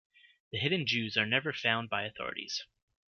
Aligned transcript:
The 0.51 0.57
hidden 0.57 0.87
Jews 0.87 1.15
are 1.15 1.27
never 1.27 1.53
found 1.53 1.91
by 1.91 2.05
authorities. 2.05 2.65